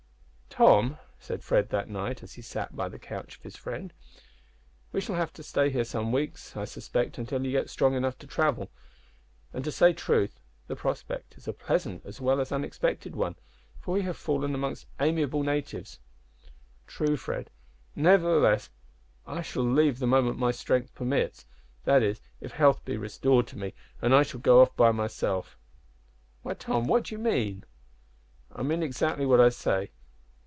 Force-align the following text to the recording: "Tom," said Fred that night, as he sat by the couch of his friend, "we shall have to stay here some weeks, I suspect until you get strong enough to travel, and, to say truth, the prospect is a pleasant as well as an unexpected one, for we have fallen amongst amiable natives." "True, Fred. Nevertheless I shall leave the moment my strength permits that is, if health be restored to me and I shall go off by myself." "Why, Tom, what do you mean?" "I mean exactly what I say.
"Tom," 0.53 0.97
said 1.17 1.45
Fred 1.45 1.69
that 1.69 1.87
night, 1.87 2.21
as 2.23 2.33
he 2.33 2.41
sat 2.41 2.75
by 2.75 2.89
the 2.89 2.99
couch 2.99 3.37
of 3.37 3.41
his 3.43 3.55
friend, 3.55 3.93
"we 4.91 4.99
shall 4.99 5.15
have 5.15 5.31
to 5.31 5.43
stay 5.43 5.69
here 5.69 5.85
some 5.85 6.11
weeks, 6.11 6.57
I 6.57 6.65
suspect 6.65 7.17
until 7.17 7.45
you 7.45 7.53
get 7.53 7.69
strong 7.69 7.93
enough 7.95 8.17
to 8.17 8.27
travel, 8.27 8.69
and, 9.53 9.63
to 9.63 9.71
say 9.71 9.93
truth, 9.93 10.41
the 10.67 10.75
prospect 10.75 11.37
is 11.37 11.47
a 11.47 11.53
pleasant 11.53 12.05
as 12.05 12.19
well 12.19 12.41
as 12.41 12.51
an 12.51 12.55
unexpected 12.55 13.15
one, 13.15 13.37
for 13.79 13.93
we 13.93 14.01
have 14.01 14.17
fallen 14.17 14.53
amongst 14.53 14.87
amiable 14.99 15.41
natives." 15.41 15.99
"True, 16.85 17.15
Fred. 17.15 17.49
Nevertheless 17.95 18.69
I 19.25 19.41
shall 19.43 19.63
leave 19.63 19.99
the 19.99 20.05
moment 20.05 20.37
my 20.37 20.51
strength 20.51 20.93
permits 20.93 21.45
that 21.85 22.03
is, 22.03 22.19
if 22.41 22.51
health 22.51 22.83
be 22.83 22.97
restored 22.97 23.47
to 23.47 23.57
me 23.57 23.73
and 24.01 24.13
I 24.13 24.23
shall 24.23 24.41
go 24.41 24.61
off 24.61 24.75
by 24.75 24.91
myself." 24.91 25.57
"Why, 26.41 26.55
Tom, 26.55 26.87
what 26.87 27.03
do 27.05 27.15
you 27.15 27.19
mean?" 27.19 27.63
"I 28.51 28.63
mean 28.63 28.83
exactly 28.83 29.25
what 29.25 29.39
I 29.39 29.47
say. 29.47 29.91